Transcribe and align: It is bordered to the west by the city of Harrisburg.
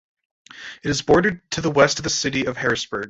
It 0.81 0.89
is 0.89 1.03
bordered 1.03 1.41
to 1.51 1.61
the 1.61 1.69
west 1.69 1.99
by 1.99 2.01
the 2.01 2.09
city 2.09 2.45
of 2.45 2.57
Harrisburg. 2.57 2.99